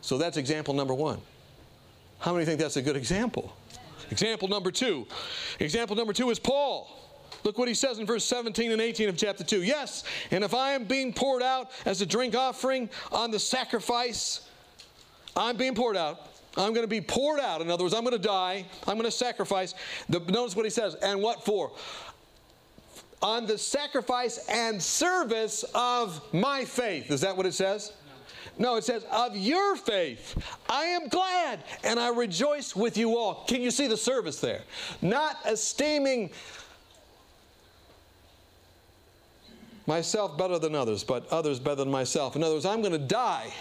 [0.00, 1.20] So that's example number one.
[2.18, 3.54] How many think that's a good example?
[4.10, 5.06] Example number two.
[5.60, 6.96] Example number two is Paul.
[7.44, 9.62] Look what he says in verse 17 and 18 of chapter 2.
[9.62, 14.46] Yes, and if I am being poured out as a drink offering on the sacrifice,
[15.34, 16.26] I'm being poured out.
[16.56, 17.60] I'm going to be poured out.
[17.60, 18.64] In other words, I'm going to die.
[18.86, 19.74] I'm going to sacrifice.
[20.08, 20.94] The, notice what he says.
[20.96, 21.72] And what for?
[23.22, 27.10] On the sacrifice and service of my faith.
[27.10, 27.92] Is that what it says?
[28.58, 30.36] No, it says, of your faith.
[30.68, 33.44] I am glad and I rejoice with you all.
[33.46, 34.62] Can you see the service there?
[35.00, 36.30] Not esteeming
[39.86, 42.36] myself better than others, but others better than myself.
[42.36, 43.52] In other words, I'm going to die.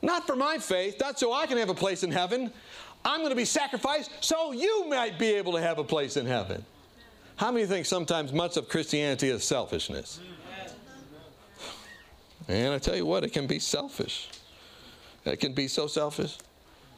[0.00, 2.52] Not for my faith, not so I can have a place in heaven.
[3.04, 6.26] I'm going to be sacrificed so you might be able to have a place in
[6.26, 6.64] heaven.
[7.36, 10.20] How many think sometimes much of Christianity is selfishness?
[12.48, 14.28] And I tell you what, it can be selfish.
[15.24, 16.36] It can be so selfish.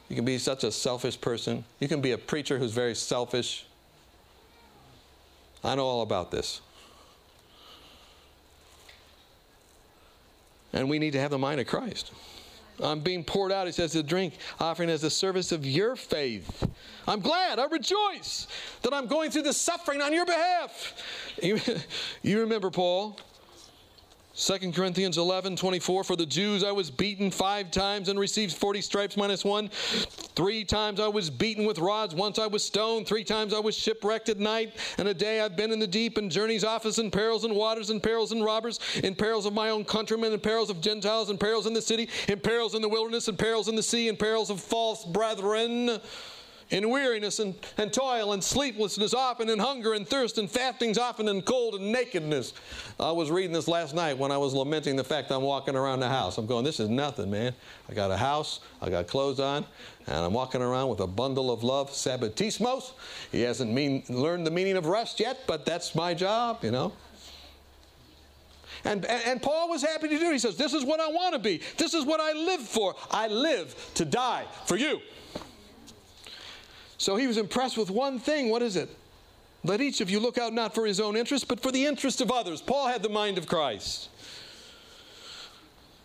[0.09, 1.63] You can be such a selfish person.
[1.79, 3.65] You can be a preacher who's very selfish.
[5.63, 6.61] I know all about this.
[10.73, 12.11] And we need to have the mind of Christ.
[12.81, 16.67] I'm being poured out, he says, to drink, offering as a service of your faith.
[17.07, 18.47] I'm glad, I rejoice
[18.81, 20.93] that I'm going through the suffering on your behalf.
[21.41, 21.59] You,
[22.21, 23.17] you remember Paul?
[24.41, 28.81] 2 Corinthians 11, 24, for the Jews I was beaten five times and received 40
[28.81, 29.67] stripes minus one.
[29.69, 32.15] Three times I was beaten with rods.
[32.15, 33.05] Once I was stoned.
[33.05, 34.77] Three times I was shipwrecked at night.
[34.97, 37.91] And a day I've been in the deep and journeys office in perils and waters
[37.91, 41.37] and perils and robbers, in perils of my own countrymen, in perils of Gentiles, in
[41.37, 44.17] perils in the city, in perils in the wilderness, in perils in the sea, in
[44.17, 46.01] perils of false brethren
[46.71, 51.27] in weariness and, and toil and sleeplessness often and hunger and thirst and fastings often
[51.27, 52.53] and cold and nakedness.
[52.99, 55.99] I was reading this last night when I was lamenting the fact I'm walking around
[55.99, 56.37] the house.
[56.37, 57.53] I'm going, this is nothing, man.
[57.89, 59.65] I got a house, I got clothes on,
[60.07, 62.93] and I'm walking around with a bundle of love, sabbatismos.
[63.31, 66.93] He hasn't mean, learned the meaning of rest yet, but that's my job, you know.
[68.83, 70.31] And, and, and, Paul was happy to do it.
[70.31, 71.61] He says, This is what I want to be.
[71.77, 72.95] This is what I live for.
[73.11, 74.99] I live to die for you.
[77.01, 78.49] So he was impressed with one thing.
[78.49, 78.87] What is it?
[79.63, 82.21] Let each of you look out not for his own interest, but for the interest
[82.21, 82.61] of others.
[82.61, 84.09] Paul had the mind of Christ.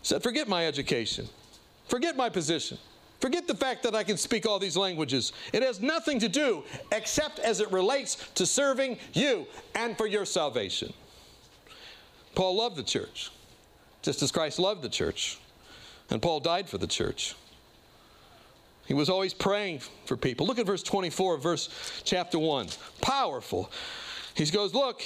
[0.00, 1.28] He said, Forget my education,
[1.88, 2.78] forget my position.
[3.20, 5.32] Forget the fact that I can speak all these languages.
[5.52, 10.24] It has nothing to do except as it relates to serving you and for your
[10.24, 10.94] salvation.
[12.34, 13.30] Paul loved the church,
[14.00, 15.38] just as Christ loved the church.
[16.08, 17.34] And Paul died for the church.
[18.86, 20.46] He was always praying for people.
[20.46, 21.68] Look at verse 24 verse
[22.04, 22.68] chapter 1.
[23.00, 23.70] Powerful.
[24.34, 25.04] He goes, Look,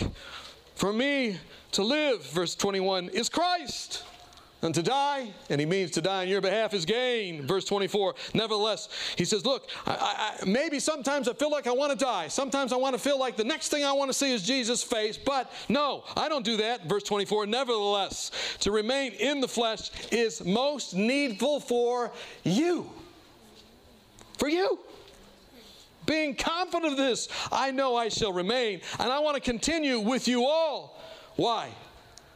[0.75, 1.39] for me
[1.73, 4.05] to live, verse 21, is Christ.
[4.63, 7.47] And to die, and he means to die on your behalf, is gain.
[7.47, 8.15] Verse 24.
[8.35, 12.29] Nevertheless, he says, Look, I, I, maybe sometimes I feel like I want to die.
[12.29, 14.83] Sometimes I want to feel like the next thing I want to see is Jesus'
[14.83, 15.17] face.
[15.17, 16.87] But no, I don't do that.
[16.87, 17.47] Verse 24.
[17.47, 22.13] Nevertheless, to remain in the flesh is most needful for
[22.45, 22.91] you
[24.41, 24.79] for you.
[26.07, 30.27] Being confident of this, I know I shall remain, and I want to continue with
[30.27, 31.01] you all.
[31.37, 31.69] Why?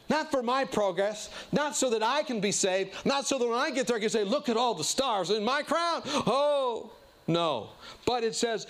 [0.07, 3.57] Not for my progress, not so that I can be saved, not so that when
[3.57, 6.03] I get there I can say, Look at all the stars in my crown.
[6.05, 6.91] Oh,
[7.27, 7.69] no.
[8.05, 8.67] But it says,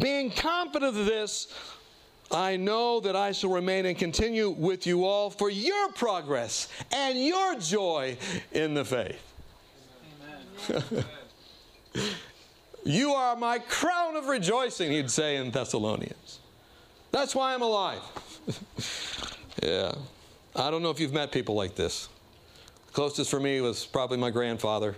[0.00, 1.54] Being confident of this,
[2.30, 7.22] I know that I shall remain and continue with you all for your progress and
[7.22, 8.16] your joy
[8.52, 9.20] in the faith.
[10.70, 11.04] Amen.
[12.84, 16.40] You are my crown of rejoicing, he'd say in Thessalonians.
[17.12, 18.02] That's why I'm alive.
[19.62, 19.92] yeah.
[20.56, 22.08] I don't know if you've met people like this.
[22.88, 24.96] The closest for me was probably my grandfather.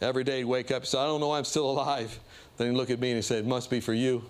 [0.00, 2.18] Every day he'd wake up and say, I don't know why I'm still alive.
[2.56, 4.24] Then he'd look at me and he'd say, It must be for you.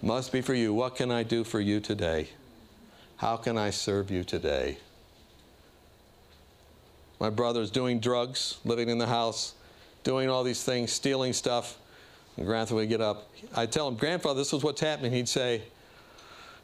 [0.00, 0.72] Must be for you.
[0.72, 2.28] What can I do for you today?
[3.16, 4.78] How can I serve you today?
[7.20, 9.54] My brother's doing drugs, living in the house
[10.08, 11.76] doing all these things, stealing stuff.
[12.38, 13.30] And grandfather would get up.
[13.54, 15.12] I'd tell him, Grandfather, this is what's happening.
[15.12, 15.60] He'd say,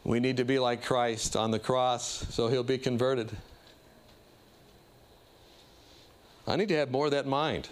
[0.03, 3.31] We need to be like Christ on the cross so he'll be converted.
[6.47, 7.69] I need to have more of that mind.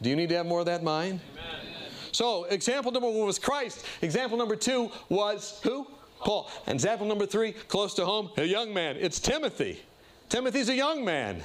[0.00, 1.20] Do you need to have more of that mind?
[1.34, 1.90] Amen.
[2.12, 3.84] So, example number one was Christ.
[4.00, 5.86] Example number two was who?
[6.20, 6.50] Paul.
[6.66, 8.96] And example number three, close to home, a young man.
[8.98, 9.82] It's Timothy.
[10.30, 11.42] Timothy's a young man.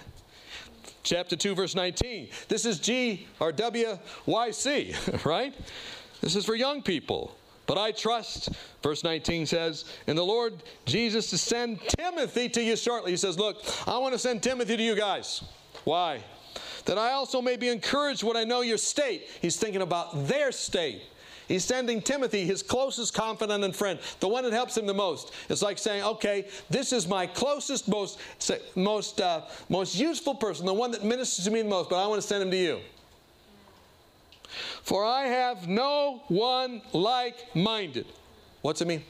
[1.04, 2.30] Chapter 2, verse 19.
[2.48, 5.54] This is G or WYC, right?
[6.22, 7.36] This is for young people.
[7.68, 8.50] But I trust,
[8.82, 13.12] verse 19 says, in the Lord Jesus to send Timothy to you shortly.
[13.12, 15.44] He says, Look, I want to send Timothy to you guys.
[15.84, 16.24] Why?
[16.86, 19.28] That I also may be encouraged when I know your state.
[19.42, 21.02] He's thinking about their state.
[21.48, 25.34] He's sending Timothy, his closest confidant and friend, the one that helps him the most.
[25.50, 28.20] It's like saying, okay, this is my closest, most,
[28.76, 32.08] most, uh, most useful person, the one that ministers to me the most, but I
[32.08, 32.80] want to send him to you.
[34.84, 38.06] For I have no one like minded.
[38.62, 39.04] What's it mean?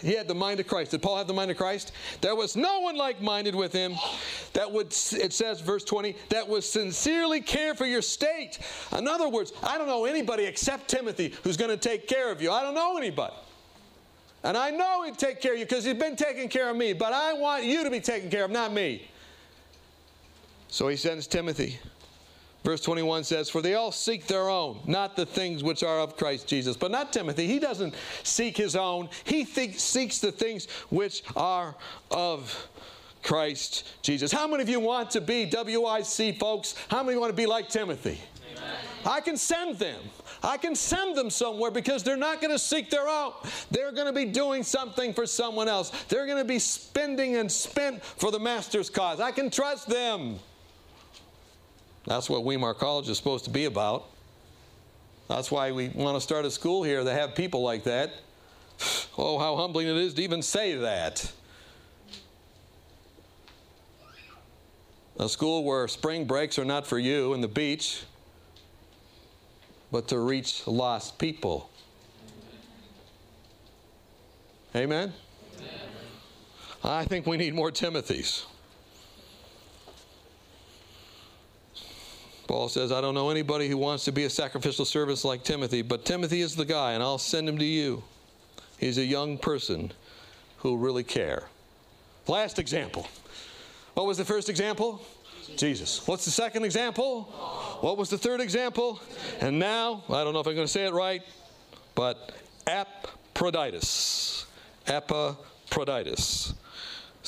[0.00, 0.90] He had the mind of Christ.
[0.90, 1.92] Did Paul have the mind of Christ?
[2.20, 3.94] There was no one like minded with him
[4.52, 8.58] that would, it says, verse 20, that would sincerely care for your state.
[8.96, 12.42] In other words, I don't know anybody except Timothy who's going to take care of
[12.42, 12.50] you.
[12.50, 13.34] I don't know anybody.
[14.42, 16.92] And I know he'd take care of you because he's been taking care of me,
[16.92, 19.08] but I want you to be taken care of, not me.
[20.68, 21.78] So he sends Timothy.
[22.68, 26.18] Verse 21 says, For they all seek their own, not the things which are of
[26.18, 26.76] Christ Jesus.
[26.76, 27.46] But not Timothy.
[27.46, 27.94] He doesn't
[28.24, 31.74] seek his own, he th- seeks the things which are
[32.10, 32.68] of
[33.22, 34.30] Christ Jesus.
[34.30, 36.74] How many of you want to be WIC folks?
[36.90, 38.20] How many want to be like Timothy?
[38.54, 38.74] Amen.
[39.06, 40.02] I can send them.
[40.42, 43.32] I can send them somewhere because they're not going to seek their own.
[43.70, 45.88] They're going to be doing something for someone else.
[46.08, 49.20] They're going to be spending and spent for the master's cause.
[49.20, 50.38] I can trust them.
[52.08, 54.06] That's what Weimar College is supposed to be about.
[55.28, 58.12] That's why we want to start a school here that have people like that.
[59.20, 61.32] Oh, how humbling it is to even say that.
[65.18, 68.04] A school where spring breaks are not for you and the beach,
[69.90, 71.68] but to reach lost people.
[74.76, 75.12] Amen?
[75.56, 75.70] Amen?
[76.84, 78.44] I think we need more Timothys.
[82.48, 85.82] Paul says, I don't know anybody who wants to be a sacrificial service like Timothy,
[85.82, 88.02] but Timothy is the guy, and I'll send him to you.
[88.78, 89.92] He's a young person
[90.56, 91.44] who really care.
[92.26, 93.06] Last example.
[93.92, 95.02] What was the first example?
[95.56, 96.06] Jesus.
[96.08, 97.24] What's the second example?
[97.82, 98.98] What was the third example?
[99.40, 101.22] And now, I don't know if I'm going to say it right,
[101.94, 102.32] but
[102.66, 104.46] Epaphroditus.
[104.86, 106.54] Epaphroditus.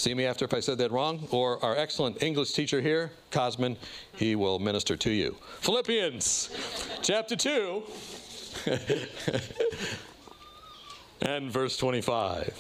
[0.00, 1.28] See me after if I said that wrong?
[1.30, 3.76] Or our excellent English teacher here, Cosman,
[4.16, 5.36] he will minister to you.
[5.58, 6.48] Philippians
[7.02, 7.82] chapter 2
[11.20, 12.50] and verse 25.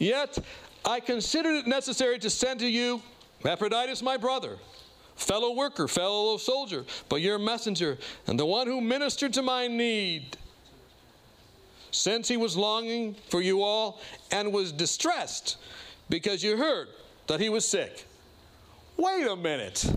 [0.00, 0.38] Yet
[0.84, 3.00] I considered it necessary to send to you
[3.44, 4.58] Epaphroditus, my brother,
[5.14, 7.96] fellow worker, fellow soldier, but your messenger,
[8.26, 10.36] and the one who ministered to my need
[11.92, 14.00] since he was longing for you all
[14.32, 15.58] and was distressed
[16.12, 16.88] because you heard
[17.26, 18.04] that he was sick.
[18.98, 19.90] Wait a minute.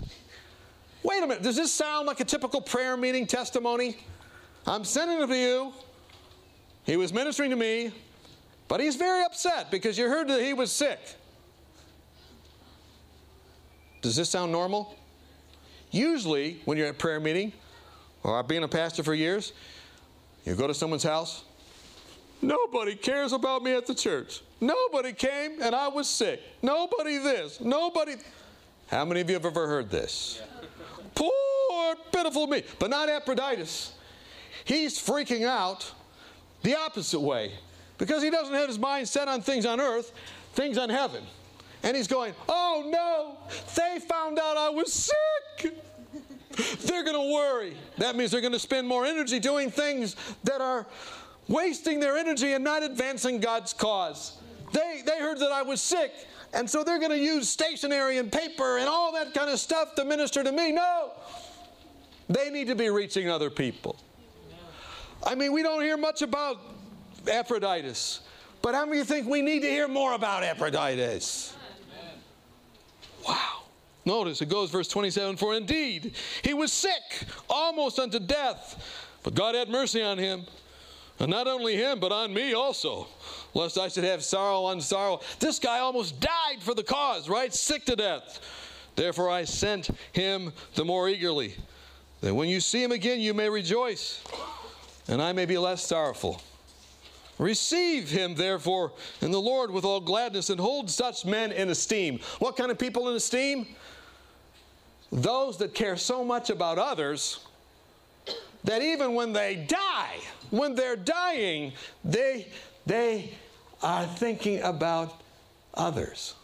[1.03, 1.43] Wait a minute.
[1.43, 3.97] Does this sound like a typical prayer meeting testimony?
[4.65, 5.73] I'm sending it to you.
[6.85, 7.91] He was ministering to me,
[8.69, 10.99] but he's very upset because you heard that he was sick.
[14.01, 14.95] Does this sound normal?
[15.91, 17.51] Usually, when you're at prayer meeting,
[18.23, 19.51] or I've been a pastor for years,
[20.45, 21.43] you go to someone's house,
[22.47, 24.41] nobody cares about me at the church.
[24.61, 26.41] Nobody came and I was sick.
[26.61, 27.59] Nobody this.
[27.59, 28.15] Nobody.
[28.87, 30.41] How many of you have ever heard this?
[31.13, 32.63] Poor, pitiful me.
[32.79, 33.93] But not Epaphroditus.
[34.63, 35.91] He's freaking out
[36.63, 37.51] the opposite way
[37.97, 40.11] because he doesn't have his mind set on things on earth,
[40.53, 41.23] things on heaven.
[41.83, 43.37] And he's going, Oh no,
[43.75, 45.73] they found out I was sick.
[46.81, 47.75] They're going to worry.
[47.97, 50.15] That means they're going to spend more energy doing things
[50.45, 50.85] that are
[51.47, 54.37] wasting their energy and not advancing God's cause.
[54.71, 56.11] They, they heard that I was sick,
[56.53, 59.95] and so they're going to use stationery and paper and all that kind of stuff
[59.95, 60.71] to minister to me.
[60.71, 61.11] No.
[62.29, 63.97] They need to be reaching other people.
[65.23, 66.59] I mean, we don't hear much about
[67.27, 68.21] Epaphroditus,
[68.61, 71.55] but how many think we need to hear more about Epaphroditus?
[73.27, 73.63] Wow.
[74.05, 77.01] Notice it goes, verse 27 For indeed he was sick,
[77.49, 78.83] almost unto death,
[79.23, 80.45] but God had mercy on him.
[81.19, 83.07] And not only him, but on me also
[83.55, 85.21] lest I should have sorrow on sorrow.
[85.39, 87.51] This guy almost died for the cause, right?
[87.53, 88.41] Sick to death.
[88.95, 91.55] Therefore, I sent him the more eagerly,
[92.21, 94.21] that when you see him again, you may rejoice,
[95.07, 96.41] and I may be less sorrowful.
[97.37, 102.19] Receive him, therefore, in the Lord with all gladness, and hold such men in esteem.
[102.39, 103.67] What kind of people in esteem?
[105.11, 107.39] Those that care so much about others
[108.63, 110.17] that even when they die,
[110.57, 112.47] when they're dying, they,
[112.85, 113.31] they
[113.81, 115.21] are thinking about
[115.73, 116.35] others.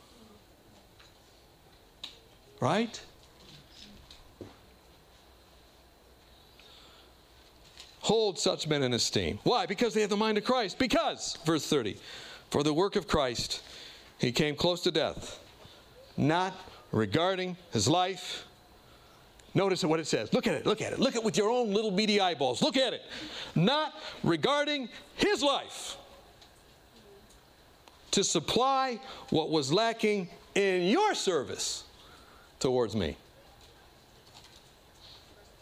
[2.60, 3.02] Right?
[8.02, 9.40] Hold such men in esteem.
[9.44, 9.66] Why?
[9.66, 10.78] Because they have the mind of Christ.
[10.78, 11.98] Because, verse 30,
[12.50, 13.62] for the work of Christ,
[14.18, 15.40] he came close to death,
[16.18, 16.54] not
[16.92, 18.46] regarding his life
[19.54, 20.34] Notice what it says.
[20.34, 21.00] Look at it, look at it.
[21.00, 22.62] Look at it with your own little beady eyeballs.
[22.62, 23.04] Look at it.
[23.54, 23.94] Not
[24.24, 25.98] regarding his life
[28.12, 29.00] to supply
[29.30, 31.84] what was lacking in your service
[32.60, 33.18] towards me.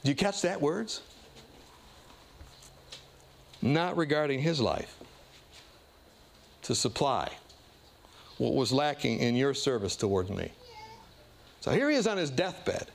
[0.03, 1.01] Do you catch that words?
[3.61, 4.95] Not regarding his life
[6.63, 7.29] to supply
[8.37, 10.51] what was lacking in your service towards me.
[11.61, 12.87] So here he is on his deathbed.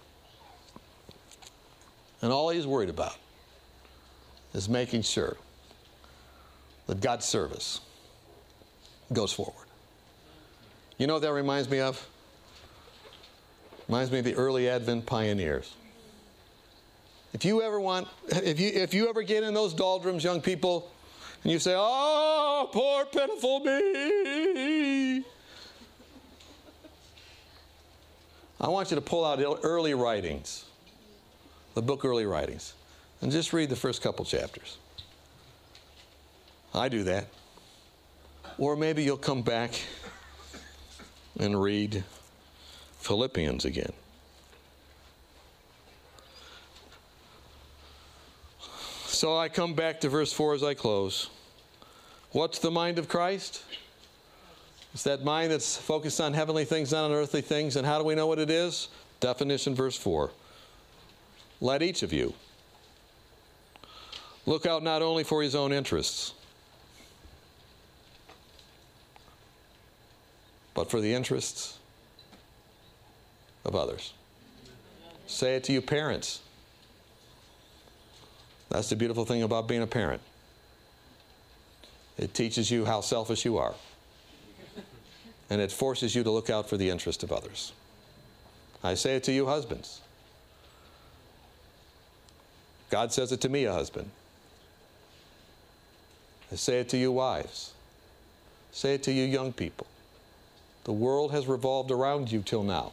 [2.24, 3.18] And all he's worried about
[4.54, 5.36] is making sure
[6.86, 7.82] that God's service
[9.12, 9.66] goes forward.
[10.96, 12.08] You know what that reminds me of?
[13.88, 15.74] Reminds me of the early Advent pioneers.
[17.34, 20.90] If you ever want, if you, if you ever get in those doldrums, young people,
[21.42, 25.24] and you say, Oh, poor pitiful me.
[28.58, 30.64] I want you to pull out early writings,
[31.74, 32.74] the book Early Writings,
[33.20, 34.78] and just read the first couple chapters.
[36.74, 37.26] I do that.
[38.58, 39.72] Or maybe you'll come back
[41.38, 42.04] and read
[42.98, 43.92] Philippians again.
[49.06, 51.30] So I come back to verse 4 as I close.
[52.32, 53.62] What's the mind of Christ?
[54.92, 57.76] It's that mind that's focused on heavenly things, not on earthly things.
[57.76, 58.88] And how do we know what it is?
[59.20, 60.30] Definition, verse 4.
[61.60, 62.34] Let each of you
[64.46, 66.34] look out not only for his own interests,
[70.74, 71.78] but for the interests
[73.64, 74.12] of others.
[75.26, 76.40] Say it to you, parents.
[78.68, 80.20] That's the beautiful thing about being a parent.
[82.18, 83.74] It teaches you how selfish you are.
[85.50, 87.72] And it forces you to look out for the interest of others.
[88.82, 90.00] I say it to you, husbands.
[92.90, 94.10] God says it to me, a husband.
[96.52, 97.72] I say it to you, wives.
[98.72, 99.86] Say it to you, young people.
[100.84, 102.92] The world has revolved around you till now.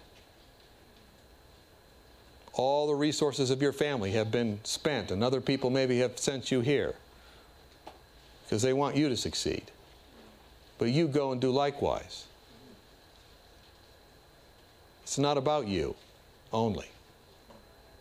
[2.53, 6.51] All the resources of your family have been spent, and other people maybe have sent
[6.51, 6.95] you here
[8.43, 9.71] because they want you to succeed.
[10.77, 12.25] But you go and do likewise.
[15.03, 15.95] It's not about you
[16.51, 16.87] only,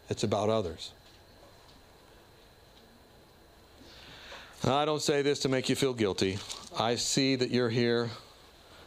[0.09, 0.93] it's about others.
[4.65, 6.39] I don't say this to make you feel guilty.
[6.79, 8.11] I see that you're here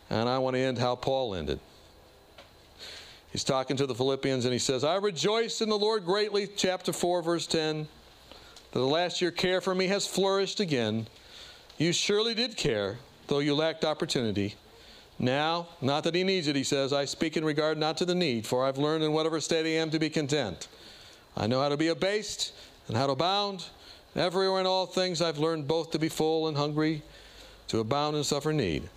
[0.09, 1.59] and I want to end how Paul ended.
[3.31, 6.93] He's talking to the Philippians and he says, I rejoice in the Lord greatly, chapter
[6.93, 7.87] 4, verse 10,
[8.71, 11.07] that the last year care for me has flourished again.
[11.79, 14.53] You surely did care, though you lacked opportunity.
[15.17, 18.13] Now, not that he needs it, he says, I speak in regard not to the
[18.13, 20.67] need, for I've learned in whatever state I am to be content.
[21.35, 22.53] I know how to be abased
[22.87, 23.65] and how to abound.
[24.15, 27.01] Everywhere in all things I've learned both to be full and hungry,
[27.69, 28.89] to abound and suffer need.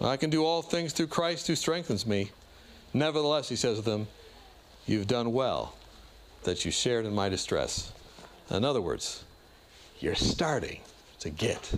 [0.00, 2.30] I can do all things through Christ who strengthens me.
[2.94, 4.06] Nevertheless, he says to them,
[4.86, 5.74] You've done well
[6.44, 7.92] that you shared in my distress.
[8.50, 9.24] In other words,
[10.00, 10.80] you're starting
[11.20, 11.74] to get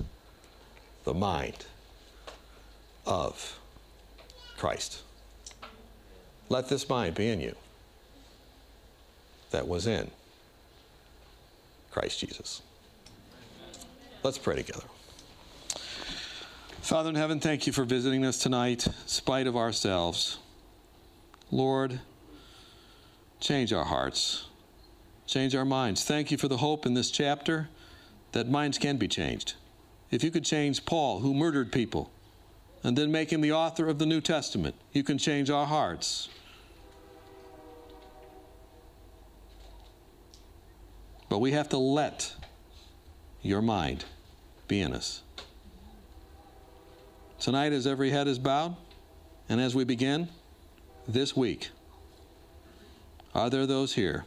[1.04, 1.64] the mind
[3.06, 3.58] of
[4.56, 5.02] Christ.
[6.48, 7.56] Let this mind be in you
[9.50, 10.10] that was in
[11.91, 12.62] Christ Jesus.
[14.22, 14.84] Let's pray together.
[16.80, 20.38] Father in heaven, thank you for visiting us tonight, spite of ourselves.
[21.51, 22.01] Lord,
[23.38, 24.47] change our hearts,
[25.26, 26.05] change our minds.
[26.05, 27.68] Thank you for the hope in this chapter
[28.32, 29.55] that minds can be changed.
[30.11, 32.11] If you could change Paul, who murdered people,
[32.82, 36.28] and then make him the author of the New Testament, you can change our hearts.
[41.31, 42.35] But we have to let
[43.41, 44.05] your mind
[44.68, 45.22] be in us.
[47.39, 48.76] Tonight, as every head is bowed,
[49.49, 50.28] and as we begin
[51.09, 51.70] this week,
[53.33, 54.26] are there those here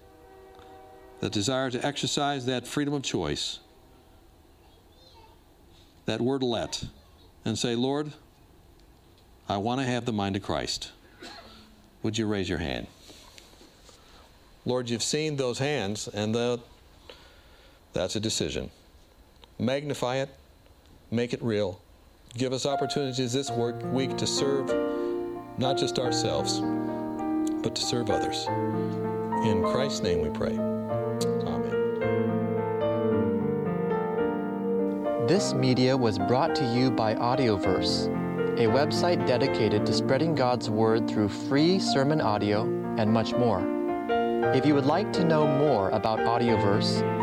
[1.19, 3.59] that desire to exercise that freedom of choice,
[6.05, 6.85] that word let,
[7.43, 8.13] and say, Lord,
[9.49, 10.93] I want to have the mind of Christ?
[12.01, 12.87] Would you raise your hand?
[14.65, 16.61] Lord, you've seen those hands, and the,
[17.93, 18.71] that's a decision.
[19.59, 20.29] Magnify it,
[21.11, 21.79] make it real.
[22.35, 24.67] Give us opportunities this work week to serve
[25.59, 26.59] not just ourselves,
[27.61, 28.47] but to serve others.
[29.47, 30.57] In Christ's name we pray.
[31.47, 31.69] Amen.
[35.27, 38.07] This media was brought to you by Audioverse,
[38.57, 42.63] a website dedicated to spreading God's word through free sermon audio
[42.97, 43.61] and much more.
[44.55, 47.22] If you would like to know more about Audioverse,